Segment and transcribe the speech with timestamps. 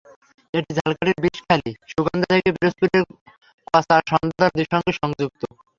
[0.53, 3.03] এটি ঝালকাঠির বিষখালী, সুগন্ধা থেকে পিরোজপুরের
[3.67, 5.41] কচা, সন্ধ্যা নদীর সঙ্গে সংযুক্ত।